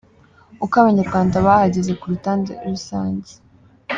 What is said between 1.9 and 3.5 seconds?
ku rutonde rusange.